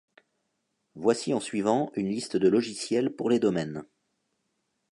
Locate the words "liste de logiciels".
2.09-3.15